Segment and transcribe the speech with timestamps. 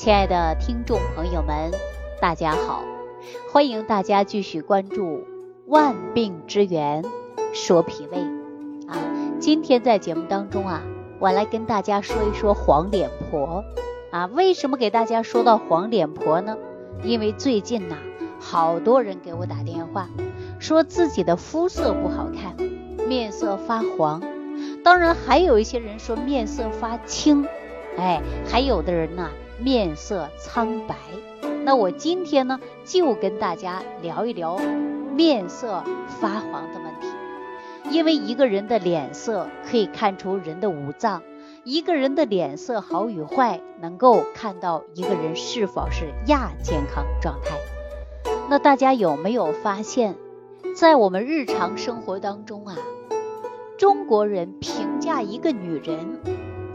[0.00, 1.72] 亲爱的听众朋友们，
[2.22, 2.82] 大家好，
[3.52, 5.18] 欢迎大家继续关注
[5.66, 7.04] 《万病之源
[7.52, 8.16] 说脾胃》
[8.90, 8.96] 啊。
[9.38, 10.80] 今天在节目当中啊，
[11.18, 13.62] 我来跟大家说一说黄脸婆
[14.10, 14.24] 啊。
[14.24, 16.56] 为什么给大家说到黄脸婆呢？
[17.04, 17.98] 因为最近呐，
[18.40, 20.08] 好多人给我打电话，
[20.58, 22.56] 说自己的肤色不好看，
[23.06, 24.22] 面色发黄。
[24.82, 27.46] 当然，还有一些人说面色发青，
[27.98, 29.28] 哎，还有的人呢。
[29.62, 30.96] 面色苍白，
[31.64, 34.58] 那我今天呢就跟大家聊一聊
[35.14, 35.84] 面色
[36.20, 37.08] 发黄的问题。
[37.90, 41.22] 因为一个人的脸色可以看出人的五脏，
[41.64, 47.58] 一个人的脸色好与坏，能够看到一个人是否是亚健康状态。
[48.48, 50.16] 那大家有没有发现，
[50.74, 52.76] 在我们日常生活当中啊，
[53.76, 55.98] 中国人评价一个女人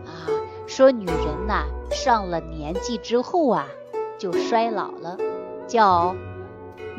[0.05, 0.29] 啊。
[0.67, 3.67] 说女人呐，上了年纪之后啊，
[4.17, 5.17] 就衰老了，
[5.67, 6.15] 叫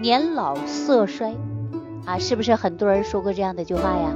[0.01, 1.35] 年老色衰
[2.07, 4.15] 啊，是不是很多人说过这样的句话呀？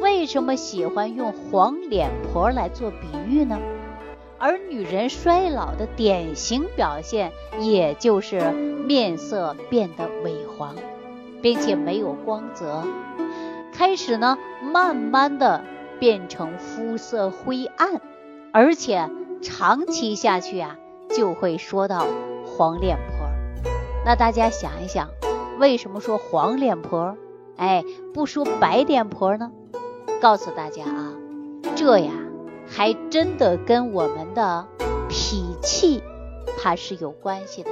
[0.00, 3.58] 为什么喜欢用黄脸婆来做比喻呢？
[4.38, 10.74] 而女人衰老的典型表现，也就是面色变得萎黄，
[11.40, 12.82] 并且没有光泽，
[13.72, 15.62] 开始呢，慢慢的
[15.98, 18.00] 变成肤色灰暗。
[18.56, 19.10] 而且
[19.42, 20.76] 长期下去啊，
[21.10, 22.06] 就会说到
[22.46, 23.26] 黄脸婆。
[24.06, 25.08] 那大家想一想，
[25.58, 27.16] 为什么说黄脸婆？
[27.56, 27.82] 哎，
[28.12, 29.50] 不说白脸婆呢？
[30.20, 31.14] 告诉大家啊，
[31.74, 32.12] 这呀
[32.68, 34.68] 还真的跟我们的
[35.08, 36.00] 脾气
[36.62, 37.70] 它是有关系的。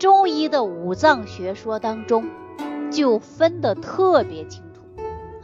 [0.00, 2.24] 中医的五脏学说当中
[2.90, 4.80] 就分得特别清楚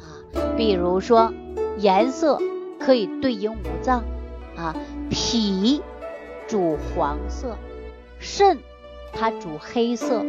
[0.00, 1.32] 啊，比如说
[1.78, 2.40] 颜色
[2.80, 4.02] 可以对应五脏。
[4.56, 4.75] 啊，
[5.11, 5.83] 脾
[6.47, 7.56] 主黄色，
[8.19, 8.59] 肾
[9.12, 10.25] 它主黑色，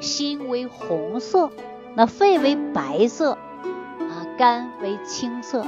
[0.00, 1.50] 心为红色，
[1.94, 5.66] 那肺为白色，啊，肝为青色，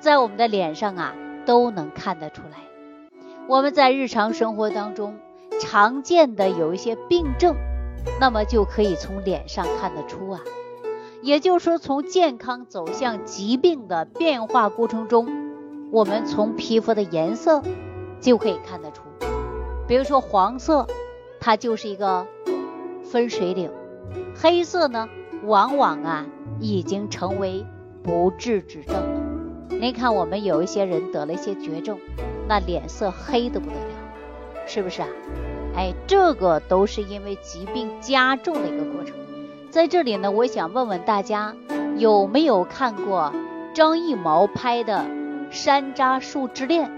[0.00, 1.14] 在我们的脸上啊
[1.44, 2.58] 都能看得出来。
[3.46, 5.18] 我们在日常生活当中
[5.60, 7.56] 常见的有一些病症，
[8.18, 10.40] 那么就可以从脸上看得出啊。
[11.20, 15.53] 也就是说，从健康走向疾病的变化过程中。
[15.94, 17.62] 我们从皮肤的颜色
[18.20, 19.04] 就可以看得出，
[19.86, 20.88] 比如说黄色，
[21.38, 22.26] 它就是一个
[23.04, 23.70] 分水岭；
[24.34, 25.08] 黑色呢，
[25.44, 26.26] 往往啊
[26.58, 27.64] 已经成为
[28.02, 29.20] 不治之症了。
[29.70, 31.96] 您看，我们有一些人得了一些绝症，
[32.48, 35.06] 那脸色黑的不得了，是不是啊？
[35.76, 39.14] 哎，这个都是因为疾病加重的一个过程。
[39.70, 41.54] 在这里呢，我想问问大家，
[41.96, 43.32] 有没有看过
[43.72, 45.04] 张艺谋拍的？
[45.54, 46.90] 山楂树之恋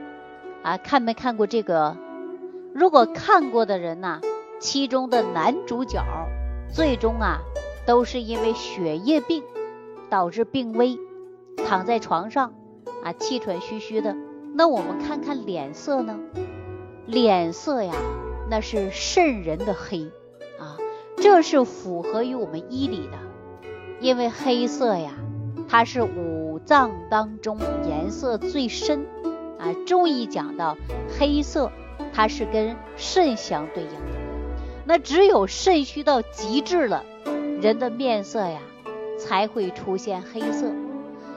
[0.63, 1.95] 啊，看没看过这个？
[2.75, 4.23] 如果看过的人呐，
[4.59, 6.03] 其中的男主角
[6.73, 7.41] 最终啊，
[7.85, 9.45] 都是因为血液病
[10.09, 10.99] 导致病危，
[11.69, 12.55] 躺在床上
[13.05, 14.17] 啊，气喘吁吁的。
[14.55, 16.19] 那我们看看脸色呢？
[17.05, 17.93] 脸色呀，
[18.49, 20.11] 那是渗人的黑
[20.59, 20.79] 啊，
[21.19, 23.19] 这是符合于我们医理的，
[24.01, 25.13] 因为黑色呀，
[25.69, 26.46] 它是五。
[26.67, 29.07] 脏当中颜色最深
[29.59, 30.77] 啊，中医讲到
[31.19, 31.71] 黑色，
[32.13, 34.19] 它是跟肾相对应的。
[34.85, 37.05] 那只有肾虚到极致了，
[37.63, 38.59] 人的面色呀
[39.17, 40.73] 才会出现黑色。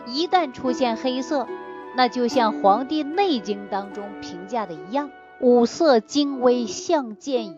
[0.08, 1.48] 一旦出现黑色，
[1.96, 7.58] 那就像《黄帝内经》当中评价的一样：“五色精微，相见矣，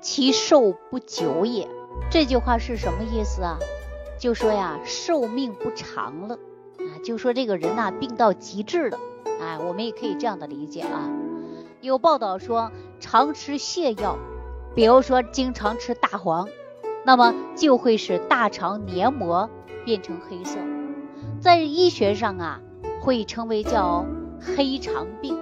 [0.00, 1.68] 其寿不久也。”
[2.10, 3.58] 这句话是什么意思啊？
[4.18, 6.38] 就说呀，寿命不长了。
[6.98, 8.98] 就说这个人呐，病到极致了，
[9.40, 11.10] 哎，我们也可以这样的理解啊。
[11.80, 14.18] 有报道说，常吃泻药，
[14.74, 16.48] 比如说经常吃大黄，
[17.04, 19.48] 那么就会使大肠黏膜
[19.84, 20.58] 变成黑色，
[21.40, 22.60] 在医学上啊，
[23.00, 24.04] 会称为叫
[24.40, 25.38] 黑肠病。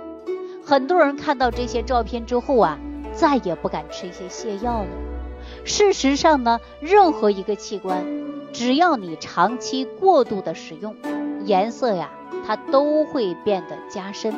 [0.65, 2.78] 很多人看到这些照片之后啊，
[3.13, 4.89] 再也不敢吃一些泻药了。
[5.65, 8.04] 事实上呢，任何一个器官，
[8.53, 10.97] 只要你长期过度的使用，
[11.47, 12.10] 颜色呀，
[12.47, 14.34] 它都会变得加深。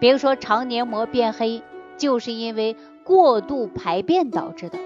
[0.00, 1.62] 比如说肠黏膜变黑，
[1.96, 4.78] 就是因为过度排便导致的。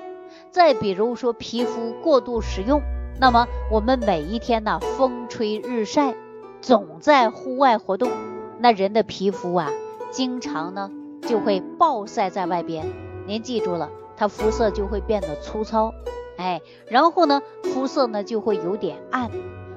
[0.51, 2.83] 再比如说皮肤过度使用，
[3.19, 6.15] 那么我们每一天呢，风吹日晒，
[6.61, 8.11] 总在户外活动，
[8.59, 9.71] 那人的皮肤啊，
[10.11, 10.91] 经常呢
[11.23, 12.87] 就会暴晒在外边。
[13.27, 15.93] 您记住了，它肤色就会变得粗糙，
[16.37, 19.31] 哎，然后呢，肤色呢就会有点暗。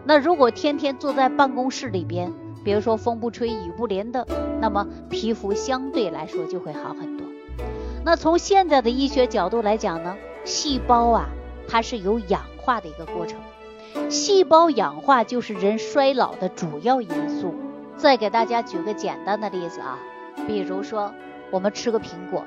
[0.10, 2.34] 那如果天天坐在办公室里边，
[2.64, 4.26] 比如说风不吹雨不淋的，
[4.60, 7.28] 那么皮肤相对来说就会好很多。
[8.04, 11.30] 那从现在的医学角度来讲呢，细胞啊，
[11.68, 13.40] 它是有氧化的一个过程，
[14.10, 17.54] 细胞氧化就是人衰老的主要因素。
[17.96, 20.00] 再给大家举个简单的例子啊，
[20.48, 21.14] 比如说
[21.52, 22.44] 我们吃个苹果，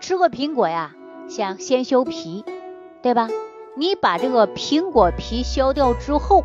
[0.00, 0.94] 吃个苹果呀，
[1.30, 2.44] 想先削皮，
[3.00, 3.30] 对吧？
[3.76, 6.44] 你把这个苹果皮削掉之后，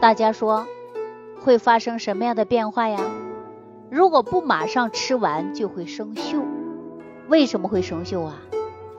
[0.00, 0.66] 大家说
[1.40, 3.00] 会发生什么样的变化呀？
[3.90, 6.42] 如果不马上吃完，就会生锈。
[7.28, 8.40] 为什么会生锈啊？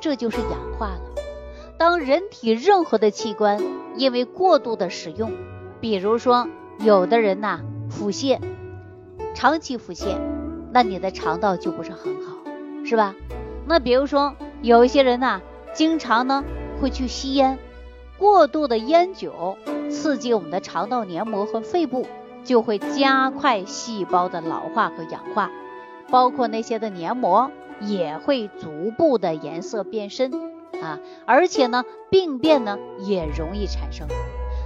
[0.02, 1.02] 这就是氧化了。
[1.78, 3.64] 当人体任何的器官
[3.96, 5.32] 因为过度的使用，
[5.80, 6.48] 比如说
[6.80, 7.62] 有的人呐。
[7.90, 8.40] 腹泻，
[9.34, 10.16] 长期腹泻，
[10.72, 12.38] 那你的肠道就不是很好，
[12.86, 13.16] 是吧？
[13.66, 15.42] 那比如说有一些人呐，
[15.74, 16.44] 经常呢
[16.80, 17.58] 会去吸烟，
[18.20, 19.58] 过度的烟酒
[19.90, 22.06] 刺激我们的肠道黏膜和肺部，
[22.44, 25.52] 就会加快细胞的老化和氧化，
[26.10, 27.52] 包括那些的黏膜
[27.82, 30.32] 也会逐步的颜色变深
[30.82, 34.08] 啊，而且呢病变呢也容易产生。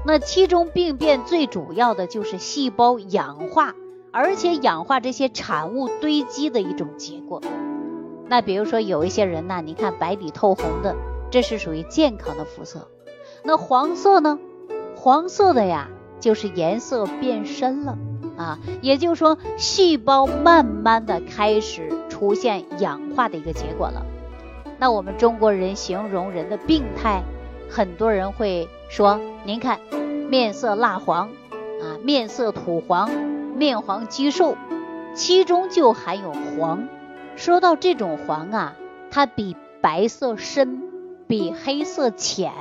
[0.05, 3.73] 那其中病变最主要的就是细胞氧化，
[4.11, 7.41] 而且氧化这些产物堆积的一种结果。
[8.27, 10.95] 那比如说有一些人呢，你看白里透红的，
[11.31, 12.89] 这是属于健康的肤色。
[13.43, 14.39] 那黄色呢？
[15.03, 15.89] 黄色的呀，
[16.21, 17.97] 就是颜色变深了
[18.37, 24.05] 啊，也就是说细胞慢慢的开始出现氧化的一个结果了。
[24.79, 27.21] 那我们中国人形容人的病态。
[27.69, 29.81] 很多人会说，您看，
[30.29, 31.27] 面色蜡黄，
[31.81, 33.11] 啊，面色土黄，
[33.57, 34.55] 面黄肌瘦，
[35.13, 36.87] 其中就含有黄。
[37.35, 38.75] 说到这种黄啊，
[39.11, 40.81] 它比白色深，
[41.27, 42.53] 比黑色浅。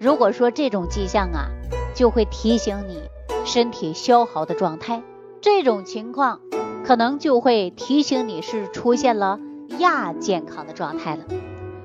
[0.00, 1.48] 如果说这种迹象啊，
[1.92, 3.02] 就会提醒你
[3.44, 5.02] 身体消耗的状态。
[5.40, 6.40] 这种情况
[6.84, 9.40] 可能就会提醒你是出现了
[9.80, 11.24] 亚健康的状态了。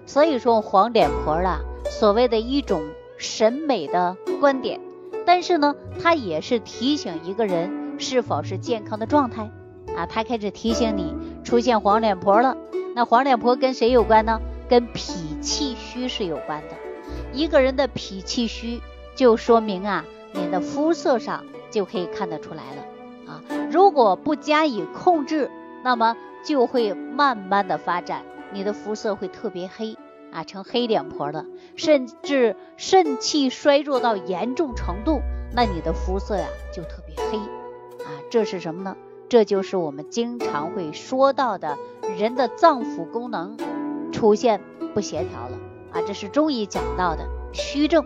[0.05, 1.61] 所以说黄脸婆啊。
[1.89, 2.81] 所谓的一种
[3.17, 4.79] 审美的观点，
[5.25, 9.51] 但是呢，它也是提醒一个人是否是健康的状态
[9.95, 10.05] 啊。
[10.05, 12.57] 它开始提醒你出现黄脸婆了。
[12.95, 14.39] 那黄脸婆跟谁有关呢？
[14.69, 16.82] 跟脾气虚是有关的。
[17.33, 18.81] 一个人的脾气虚，
[19.15, 23.41] 就说明啊，你的肤色上就可以看得出来了啊。
[23.71, 25.49] 如果不加以控制，
[25.83, 26.15] 那么
[26.45, 29.97] 就会慢慢的发展，你的肤色会特别黑。
[30.31, 31.45] 啊，成黑脸婆了，
[31.75, 35.21] 甚至肾气衰弱到严重程度，
[35.55, 37.37] 那你的肤色呀就特别黑
[38.03, 38.09] 啊。
[38.31, 38.97] 这是什么呢？
[39.29, 41.77] 这就是我们经常会说到的
[42.17, 43.57] 人的脏腑功能
[44.11, 44.59] 出现
[44.95, 45.59] 不协调了
[45.93, 46.01] 啊。
[46.05, 48.03] 这是中医讲到的虚症。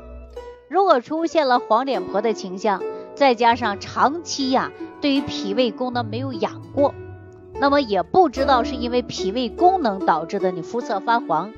[0.69, 2.83] 如果出现了黄脸婆的倾向，
[3.15, 6.93] 再加上长期呀对于脾胃功能没有养过，
[7.59, 11.51] 那么也不知道是因为脾胃功能导致的你肤色发黄。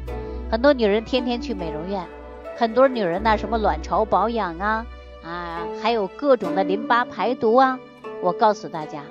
[0.52, 2.06] 很多女人天天去美容院，
[2.56, 4.86] 很多女人呢，什么卵巢保养啊
[5.24, 7.80] 啊，还有各种的淋巴排毒啊。
[8.22, 9.04] 我告诉大家，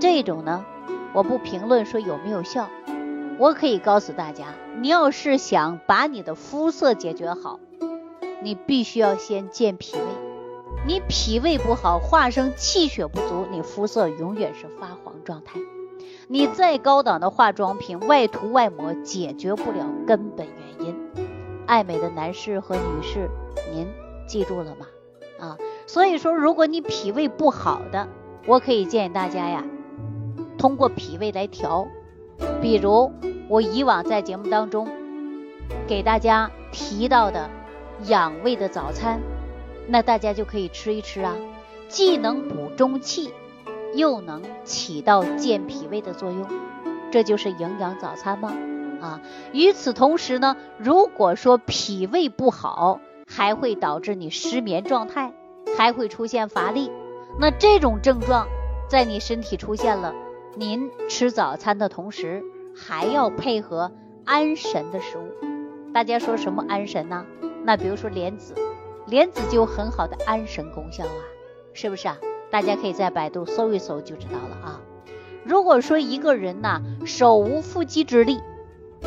[0.00, 0.64] 这种呢，
[1.12, 2.68] 我不评论说有没有效，
[3.38, 4.46] 我可以告诉大家，
[4.78, 7.58] 你要是想把你的肤色解决好，
[8.42, 10.02] 你必须要先健脾胃。
[10.86, 15.60] 你脾胃不好，化生气血不足，你肤色永远是发黄状态。
[16.28, 20.96] 你再高档的化妆品，外涂外抹解决不了根本原因。
[21.66, 23.28] 爱美的男士和女士，
[23.74, 23.86] 您
[24.26, 24.86] 记住了吗？
[25.38, 28.08] 啊，所以说，如果你脾胃不好的，
[28.46, 29.64] 我可以建议大家呀，
[30.56, 31.86] 通过脾胃来调。
[32.62, 33.12] 比如
[33.50, 34.88] 我以往在节目当中
[35.88, 37.50] 给大家提到的
[38.04, 39.20] 养胃的早餐，
[39.88, 41.34] 那大家就可以吃一吃啊，
[41.88, 43.34] 既能补中气。
[43.92, 46.46] 又能起到健脾胃的作用，
[47.10, 48.52] 这就是营养早餐吗？
[49.00, 49.20] 啊，
[49.52, 55.32] 与此同时呢，如果说脾胃不好，还会导致你失眠状态，
[55.76, 56.88] 还会出现乏力。
[57.40, 58.46] 那这种症状
[58.88, 60.14] 在你身体出现了，
[60.54, 62.44] 您吃早餐的同时
[62.86, 63.92] 还要配合
[64.24, 65.92] 安神的食物。
[65.92, 67.26] 大家说什么安神呢？
[67.62, 68.54] 那比如说莲子，
[69.06, 71.20] 莲子就有很好的安神功效啊，
[71.74, 72.16] 是不是啊？
[72.50, 74.80] 大家可以在百度搜一搜就知道了啊。
[75.44, 78.40] 如果说一个人呢手无缚鸡之力，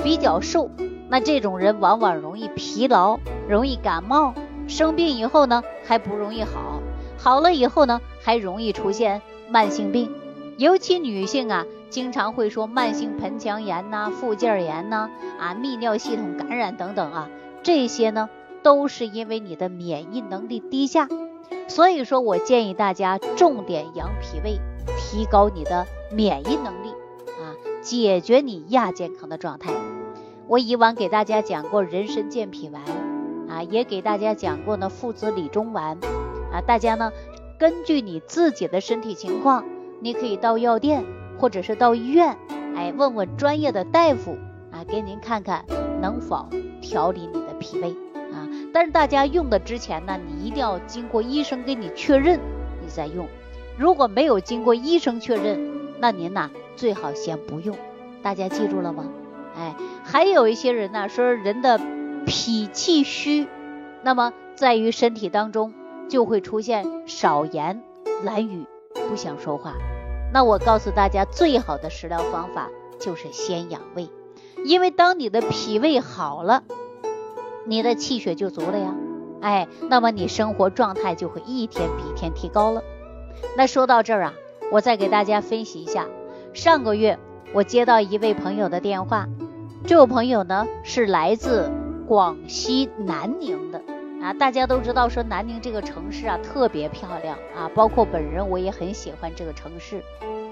[0.03, 0.69] 比较瘦，
[1.09, 4.35] 那这种人往往容易疲劳，容易感冒，
[4.67, 6.79] 生病以后呢还不容易好，
[7.17, 10.11] 好了以后呢还容易出现慢性病，
[10.57, 17.29] 尤其女性啊，经常会说慢性盆腔炎呐、附件炎呐、啊泌尿系统感染等等啊，
[17.61, 18.31] 这些呢
[18.63, 21.07] 都是因为你的免疫能力低下。
[21.67, 24.59] 所以说我建议大家重点养脾胃，
[24.97, 26.89] 提高你的免疫能力
[27.27, 29.71] 啊，解决你亚健康的状态。
[30.47, 32.81] 我以往给大家讲过人参健脾丸
[33.47, 35.99] 啊，也给大家讲过呢附子理中丸
[36.51, 37.11] 啊，大家呢
[37.59, 39.63] 根据你自己的身体情况，
[40.01, 41.05] 你可以到药店
[41.43, 42.37] 或者是到医院，
[42.73, 44.37] 哎，问问专业的大夫
[44.71, 45.65] 啊，给您看看
[45.99, 46.47] 能否
[46.79, 47.89] 调理你的脾胃
[48.31, 48.47] 啊。
[48.73, 52.39] 但是大家用的之前呢，你一定要经过医生给你确认，
[52.81, 53.27] 你再用。
[53.77, 57.75] 如果没有经过医生确认，那您呢最好先不用。
[58.21, 59.09] 大家记住了吗？
[59.57, 61.77] 哎，还有一些人呢说人的
[62.25, 63.49] 脾气虚，
[64.01, 65.73] 那么在于身体当中
[66.07, 67.83] 就会出现少言、
[68.23, 68.65] 懒语、
[69.09, 69.73] 不想说话。
[70.33, 74.09] 那我告诉大家，最好的食疗方法就是先养胃，
[74.65, 76.63] 因为当你的脾胃好了，
[77.67, 78.95] 你的气血就足了呀。
[79.41, 82.81] 哎，那么你生活状态就会一天比一天提高了。
[83.55, 84.33] 那说到这儿啊，
[84.71, 86.07] 我再给大家分析一下，
[86.53, 87.19] 上个月
[87.53, 89.27] 我接到一位朋友的电话。
[89.85, 91.69] 这位朋友呢是来自
[92.07, 93.81] 广西南宁的
[94.23, 100.01] 啊，大家都知道说南宁这个城市啊特别漂亮啊，包括本人我也很喜欢这个城市。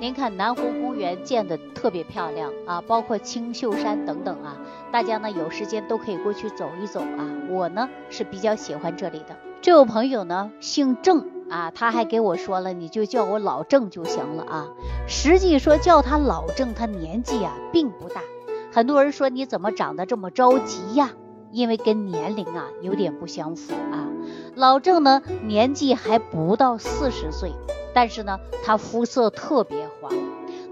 [0.02, 4.58] 您看南湖公园建的特别漂亮啊，包括青秀山等等啊，
[4.92, 7.26] 大家呢有时间都可以过去走一走啊。
[7.50, 9.38] 我呢是比较喜欢这里的。
[9.62, 14.68] 这位朋友呢姓郑啊，他还给我说了，你就叫我老郑就行了啊。
[15.08, 18.22] 实际说叫他老郑，他年纪啊并不大。
[18.74, 21.12] 很多人说你怎么长得这么着急呀？
[21.52, 24.08] 因为跟年龄啊有点不相符啊。
[24.56, 27.54] 老郑呢年纪还不到四十岁，
[27.94, 30.12] 但是呢他肤色特别黄，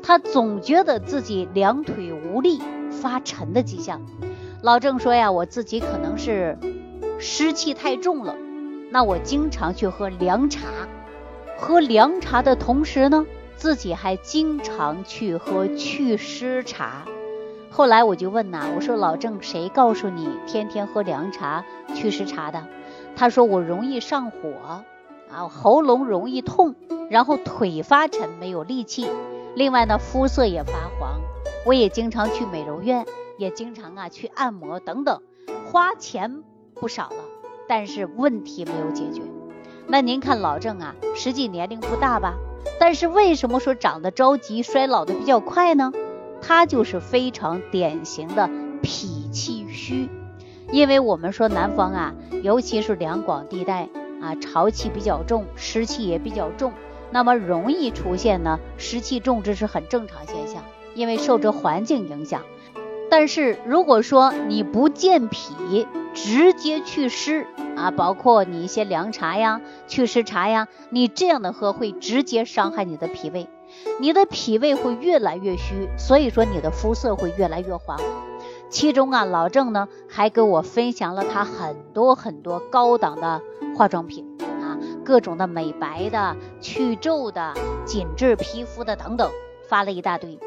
[0.04, 4.02] 他总觉得自己两腿无力、发沉的迹象。
[4.62, 6.58] 老郑说呀，我自己可能是
[7.18, 8.36] 湿气太重了，
[8.92, 10.68] 那我经常去喝凉茶，
[11.58, 17.06] 喝凉茶的同时呢，自己还经常去喝祛湿茶。
[17.72, 22.66] 后来我就问呐，我说老郑，谁告诉你天天喝凉茶、祛湿茶的？
[23.16, 24.54] 他说我容易上火
[25.32, 26.76] 啊，喉咙容易痛，
[27.10, 29.08] 然后腿发沉，没有力气。
[29.56, 31.22] 另外呢，肤色也发黄。
[31.66, 33.06] 我也经常去美容院，
[33.38, 35.22] 也经常啊去按摩等等，
[35.72, 37.18] 花钱不少了，
[37.68, 39.22] 但是问题没有解决。
[39.88, 42.36] 那您看老郑啊，实际年龄不大吧？
[42.80, 45.92] 但是为什么说长得着急、衰老的比较快呢？
[46.42, 48.50] 他就是非常典型的
[48.82, 50.10] 脾气虚，
[50.72, 53.90] 因为我们说南方啊，尤其是两广地带
[54.22, 56.74] 啊，潮气比较重，湿气也比较重，
[57.12, 60.64] 那么容易出现呢湿气重，这是很正常现象，
[60.96, 62.42] 因为受着环境影响。
[63.12, 73.48] 但是如果说你不健脾，直接祛湿啊，包括你一些凉茶呀、祛湿茶呀，你这样的喝会直接伤害你的脾胃。
[74.00, 78.00] 你的脾胃会越来越虚，所以说你的肤色会越来越黄。
[78.70, 83.42] 其中啊，老郑呢还给我分享了他很多很多高档的
[83.76, 84.26] 化妆品
[84.62, 87.54] 啊，各种的美白的、去皱的、
[87.86, 89.32] 紧致皮肤的等等，
[89.68, 90.40] 发了一大堆。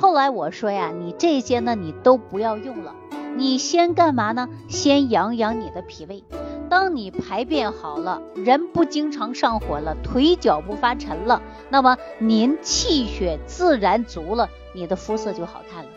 [0.00, 2.94] 后来我说呀，你这些呢你都不要用了，
[3.36, 4.48] 你先干嘛呢？
[4.68, 6.24] 先养养你的脾胃。
[6.68, 15.90] 当你排便好了，人不经常上火了，腿脚不发沉了，那么您气血自然足了，你的肤色就好看了。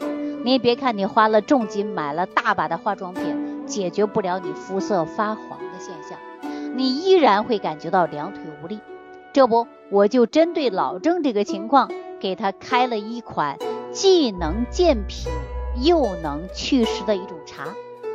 [0.43, 6.17] 您别看你花了重金买了大把的化妆品，解决不了你肤色发黄的现象，
[6.75, 8.79] 你依然会感觉到两腿无力。
[9.33, 13.57] 这不，我就针对老郑这个情况，给他开了一款
[13.91, 15.29] 既能健脾
[15.81, 17.67] 又能祛湿的一种茶。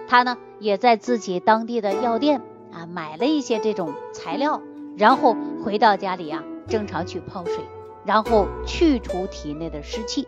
[0.08, 2.40] 他呢也在自己当地的药店
[2.72, 4.62] 啊买了一些这种材料，
[4.96, 7.56] 然后回到家里啊正常去泡水，
[8.04, 10.26] 然后去除体内的湿气。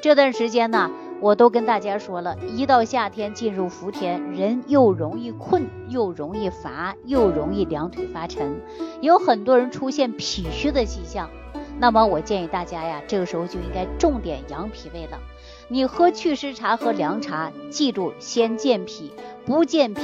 [0.00, 8.60] 这段时间呢，我都跟大家说了，一到夏天进入伏天，人又容易困，又容易乏，又容易两腿发沉，
[9.00, 11.28] 有很多人出现脾虚的迹象。
[11.80, 15.18] 那么我建议大家呀，这个时候就应该重点养脾胃了。
[15.70, 19.12] 你喝祛湿茶和凉茶，记住先健脾，
[19.44, 20.00] 不健脾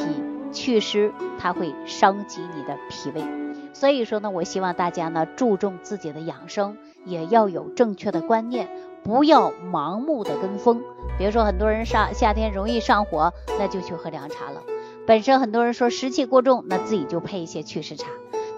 [0.52, 3.24] 祛湿，它会伤及你的脾胃。
[3.72, 8.68] 所以说呢，我希望大家呢注重自己的养生，也要有正确的观念，
[9.02, 10.82] 不要盲目的跟风。
[11.16, 14.62] 比如说很多人上夏天容易上火，那就去喝凉茶了。
[15.06, 18.08] 本身很多人说湿气过重，那自己就配一些祛湿茶。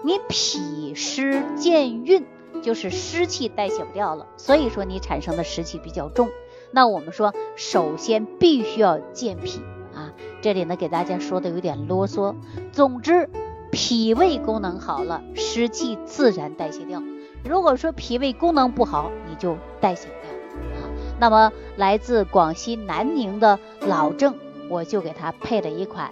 [0.03, 2.25] 你脾湿健运，
[2.61, 6.27] 就是湿气代谢不掉了，所以说你产生的湿气比较重。
[6.71, 9.61] 那我们说，首先必须要健脾
[9.93, 10.13] 啊。
[10.41, 12.35] 这里呢，给大家说的有点啰嗦。
[12.71, 13.29] 总之，
[13.71, 17.01] 脾胃功能好了，湿气自然代谢掉。
[17.43, 20.89] 如果说脾胃功能不好，你就代谢不掉啊。
[21.19, 24.35] 那么来自广西南宁的老郑，
[24.69, 26.11] 我就给他配了一款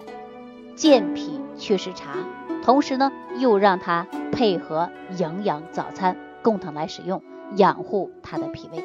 [0.74, 2.16] 健脾祛湿茶，
[2.64, 7.22] 同时呢又让他配合营养早餐共同来使用，
[7.56, 8.82] 养护他的脾胃。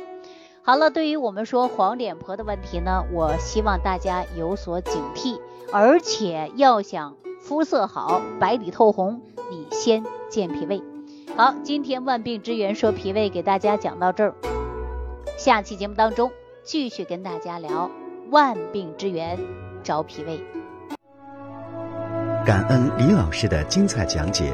[0.64, 5.40] 好了，对于我们说黄脸婆的问题呢，我希望大家有所警惕，
[5.74, 10.84] 而且要想肤色好、白里透红，你先健脾胃。
[11.36, 14.36] 好，今天万病之源说脾胃给大家讲到这儿，
[15.36, 16.32] 下期节目当中
[16.64, 17.90] 继续跟大家聊
[18.30, 19.40] 万病之源
[19.82, 20.44] 找脾胃。
[22.46, 24.54] 感恩李老师的精彩讲解。